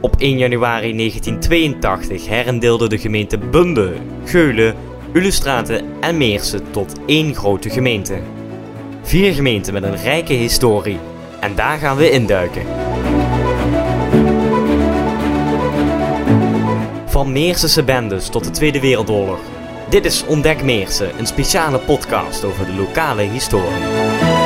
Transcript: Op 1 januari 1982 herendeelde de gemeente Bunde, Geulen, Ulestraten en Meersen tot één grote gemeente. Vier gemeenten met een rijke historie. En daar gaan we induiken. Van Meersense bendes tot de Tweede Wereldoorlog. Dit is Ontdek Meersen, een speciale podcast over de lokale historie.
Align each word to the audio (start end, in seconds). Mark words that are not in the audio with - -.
Op 0.00 0.16
1 0.18 0.38
januari 0.38 0.96
1982 0.96 2.26
herendeelde 2.26 2.88
de 2.88 2.98
gemeente 2.98 3.38
Bunde, 3.38 3.92
Geulen, 4.24 4.74
Ulestraten 5.12 5.84
en 6.00 6.16
Meersen 6.16 6.70
tot 6.70 6.94
één 7.06 7.34
grote 7.34 7.70
gemeente. 7.70 8.18
Vier 9.02 9.32
gemeenten 9.32 9.72
met 9.72 9.82
een 9.82 9.96
rijke 9.96 10.32
historie. 10.32 10.98
En 11.40 11.54
daar 11.54 11.78
gaan 11.78 11.96
we 11.96 12.10
induiken. 12.10 12.62
Van 17.06 17.32
Meersense 17.32 17.82
bendes 17.82 18.28
tot 18.28 18.44
de 18.44 18.50
Tweede 18.50 18.80
Wereldoorlog. 18.80 19.40
Dit 19.88 20.04
is 20.04 20.24
Ontdek 20.26 20.62
Meersen, 20.62 21.18
een 21.18 21.26
speciale 21.26 21.78
podcast 21.78 22.44
over 22.44 22.66
de 22.66 22.74
lokale 22.74 23.22
historie. 23.22 24.37